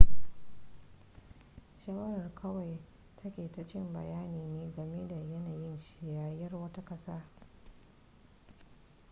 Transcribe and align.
shawara 1.79 2.29
kawai 2.41 2.77
takaitaccen 3.23 3.93
bayani 3.93 4.41
ne 4.47 4.71
game 4.75 5.07
da 5.07 5.15
yanayin 5.15 5.79
siyasar 5.81 6.55
wata 6.55 6.81
kasa 6.85 7.21